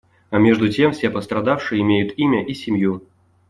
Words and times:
А 0.31 0.39
между 0.39 0.67
тем 0.67 0.93
все 0.93 1.11
пострадавшие 1.11 1.79
имеют 1.81 2.17
имя 2.17 2.43
и 2.43 2.55
семью. 2.55 3.03